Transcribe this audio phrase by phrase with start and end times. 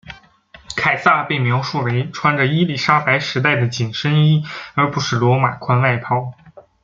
[0.75, 4.43] 凯撒被描述为穿着伊丽莎白时代的紧身衣
[4.73, 6.33] 而不是罗马宽外袍。